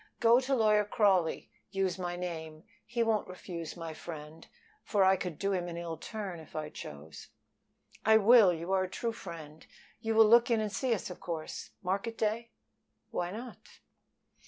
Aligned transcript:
Go 0.19 0.39
to 0.39 0.55
Lawyer 0.55 0.83
Crawley. 0.83 1.51
Use 1.69 1.99
my 1.99 2.15
name. 2.15 2.63
He 2.87 3.03
won't 3.03 3.27
refuse 3.27 3.77
my 3.77 3.93
friend, 3.93 4.47
for 4.83 5.03
I 5.03 5.15
could 5.15 5.37
do 5.37 5.53
him 5.53 5.67
an 5.67 5.77
ill 5.77 5.95
turn 5.95 6.39
if 6.39 6.55
I 6.55 6.69
chose." 6.71 7.27
"I 8.03 8.17
will. 8.17 8.51
You 8.51 8.71
are 8.71 8.85
a 8.85 8.89
true 8.89 9.13
friend. 9.13 9.63
You 9.99 10.15
will 10.15 10.25
look 10.25 10.49
in 10.49 10.59
and 10.59 10.71
see 10.71 10.95
us, 10.95 11.11
of 11.11 11.19
course, 11.19 11.69
market 11.83 12.17
day?" 12.17 12.49
"Why 13.11 13.29
not?" 13.29 13.59